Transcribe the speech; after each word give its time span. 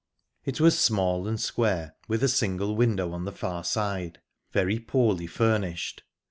It 0.45 0.59
was 0.59 0.79
small 0.79 1.27
and 1.27 1.39
square, 1.39 1.93
with 2.07 2.23
a 2.23 2.27
single 2.27 2.75
window 2.75 3.11
on 3.11 3.25
the 3.25 3.31
far 3.31 3.63
side; 3.63 4.19
very 4.51 4.79
poorly 4.79 5.27
furnished. 5.27 6.01